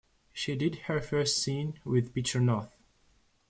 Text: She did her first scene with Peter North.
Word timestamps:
She 0.33 0.55
did 0.55 0.77
her 0.87 0.99
first 0.99 1.37
scene 1.43 1.79
with 1.85 2.11
Peter 2.11 2.39
North. 2.39 2.75